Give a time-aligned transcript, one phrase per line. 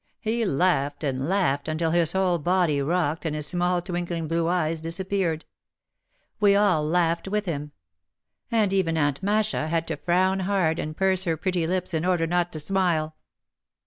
[0.19, 4.81] He laughed and laughed until his whole body rocked and his small twinkling blue eyes
[4.81, 5.45] disappeared.
[6.39, 7.71] We all laughed with him.
[8.49, 12.25] And even Aunt Masha had to frown hard and purse her pretty lips in order
[12.25, 13.15] not to smile.